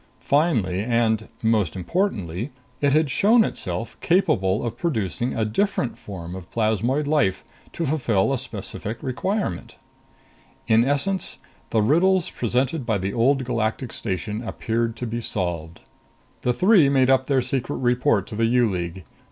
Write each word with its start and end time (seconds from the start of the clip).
Finally, 0.21 0.81
and 0.83 1.27
most 1.43 1.75
importantly, 1.75 2.49
it 2.81 2.91
had 2.91 3.11
shown 3.11 3.43
itself 3.43 3.95
capable 4.01 4.65
of 4.65 4.75
producing 4.75 5.35
a 5.35 5.45
different 5.45 5.95
form 5.95 6.33
of 6.33 6.49
plasmoid 6.49 7.05
life 7.05 7.45
to 7.71 7.85
fulfill 7.85 8.33
a 8.33 8.37
specific 8.39 8.97
requirement. 9.03 9.75
In 10.67 10.83
essence, 10.83 11.37
the 11.69 11.83
riddles 11.83 12.31
presented 12.31 12.83
by 12.83 12.97
the 12.97 13.13
Old 13.13 13.45
Galactic 13.45 13.93
Station 13.93 14.41
appeared 14.41 14.95
to 14.95 15.05
be 15.05 15.21
solved. 15.21 15.81
The 16.41 16.51
three 16.51 16.89
made 16.89 17.11
up 17.11 17.27
their 17.27 17.43
secret 17.43 17.75
report 17.77 18.25
to 18.29 18.35
the 18.35 18.45
U 18.47 18.67
League. 18.67 19.03